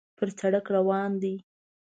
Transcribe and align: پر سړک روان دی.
پر 0.17 0.27
سړک 0.39 0.65
روان 0.75 1.11
دی. 1.21 1.35